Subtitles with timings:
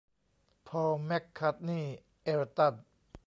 [0.67, 2.75] พอล แมคคาร์ทนีย์ เอลตัน